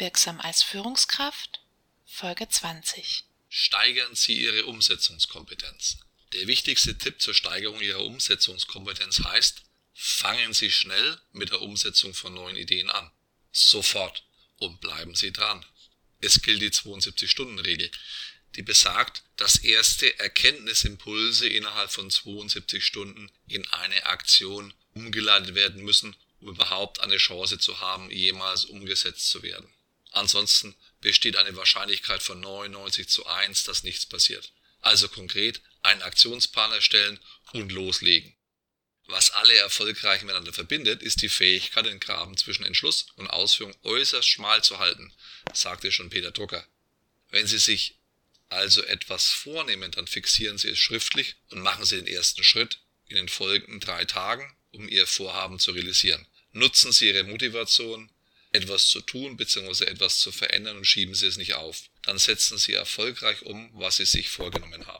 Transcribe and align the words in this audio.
Wirksam 0.00 0.40
als 0.40 0.62
Führungskraft 0.62 1.60
Folge 2.06 2.48
20 2.48 3.24
Steigern 3.50 4.14
Sie 4.14 4.32
Ihre 4.32 4.64
Umsetzungskompetenz. 4.64 5.98
Der 6.32 6.46
wichtigste 6.46 6.96
Tipp 6.96 7.20
zur 7.20 7.34
Steigerung 7.34 7.82
Ihrer 7.82 8.00
Umsetzungskompetenz 8.06 9.20
heißt, 9.24 9.60
fangen 9.92 10.54
Sie 10.54 10.70
schnell 10.70 11.20
mit 11.32 11.50
der 11.50 11.60
Umsetzung 11.60 12.14
von 12.14 12.32
neuen 12.32 12.56
Ideen 12.56 12.88
an. 12.88 13.10
Sofort. 13.52 14.24
Und 14.58 14.80
bleiben 14.80 15.14
Sie 15.14 15.34
dran. 15.34 15.66
Es 16.22 16.40
gilt 16.40 16.62
die 16.62 16.70
72-Stunden-Regel, 16.70 17.90
die 18.56 18.62
besagt, 18.62 19.22
dass 19.36 19.58
erste 19.58 20.18
Erkenntnisimpulse 20.18 21.46
innerhalb 21.46 21.90
von 21.90 22.10
72 22.10 22.82
Stunden 22.82 23.30
in 23.48 23.66
eine 23.68 24.06
Aktion 24.06 24.72
umgeleitet 24.94 25.54
werden 25.54 25.84
müssen, 25.84 26.16
um 26.40 26.48
überhaupt 26.48 27.00
eine 27.00 27.18
Chance 27.18 27.58
zu 27.58 27.80
haben, 27.80 28.10
jemals 28.10 28.64
umgesetzt 28.64 29.28
zu 29.28 29.42
werden. 29.42 29.70
Ansonsten 30.10 30.74
besteht 31.00 31.36
eine 31.36 31.56
Wahrscheinlichkeit 31.56 32.22
von 32.22 32.40
99 32.40 33.08
zu 33.08 33.26
1, 33.26 33.64
dass 33.64 33.84
nichts 33.84 34.06
passiert. 34.06 34.52
Also 34.80 35.08
konkret 35.08 35.60
einen 35.82 36.02
Aktionsplan 36.02 36.72
erstellen 36.72 37.20
und 37.52 37.72
loslegen. 37.72 38.34
Was 39.06 39.30
alle 39.30 39.56
erfolgreich 39.56 40.22
miteinander 40.22 40.52
verbindet, 40.52 41.02
ist 41.02 41.20
die 41.22 41.28
Fähigkeit, 41.28 41.84
den 41.84 41.98
Graben 41.98 42.36
zwischen 42.36 42.64
Entschluss 42.64 43.06
und 43.16 43.26
Ausführung 43.28 43.74
äußerst 43.82 44.28
schmal 44.28 44.62
zu 44.62 44.78
halten, 44.78 45.12
sagte 45.52 45.90
schon 45.90 46.10
Peter 46.10 46.30
Drucker. 46.30 46.64
Wenn 47.30 47.46
Sie 47.46 47.58
sich 47.58 47.98
also 48.48 48.82
etwas 48.84 49.30
vornehmen, 49.30 49.90
dann 49.92 50.06
fixieren 50.06 50.58
Sie 50.58 50.68
es 50.68 50.78
schriftlich 50.78 51.36
und 51.50 51.60
machen 51.60 51.84
Sie 51.84 51.96
den 51.96 52.06
ersten 52.06 52.44
Schritt 52.44 52.78
in 53.06 53.16
den 53.16 53.28
folgenden 53.28 53.80
drei 53.80 54.04
Tagen, 54.04 54.56
um 54.70 54.88
Ihr 54.88 55.06
Vorhaben 55.06 55.58
zu 55.58 55.72
realisieren. 55.72 56.26
Nutzen 56.52 56.92
Sie 56.92 57.08
Ihre 57.08 57.24
Motivation, 57.24 58.10
etwas 58.52 58.88
zu 58.88 59.00
tun 59.00 59.36
bzw. 59.36 59.84
etwas 59.84 60.18
zu 60.18 60.32
verändern 60.32 60.76
und 60.78 60.84
schieben 60.84 61.14
Sie 61.14 61.26
es 61.26 61.36
nicht 61.36 61.54
auf. 61.54 61.84
Dann 62.02 62.18
setzen 62.18 62.58
Sie 62.58 62.74
erfolgreich 62.74 63.42
um, 63.42 63.70
was 63.74 63.96
Sie 63.96 64.06
sich 64.06 64.28
vorgenommen 64.28 64.86
haben. 64.86 64.98